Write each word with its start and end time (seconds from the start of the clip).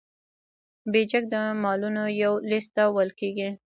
بیجک 0.91 1.23
د 1.33 1.35
مالونو 1.63 2.03
یو 2.23 2.33
لیست 2.49 2.69
ته 2.75 2.83
ویل 2.95 3.11
کیږي. 3.19 3.49